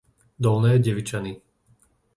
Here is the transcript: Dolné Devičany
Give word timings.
Dolné 0.43 0.73
Devičany 0.85 1.31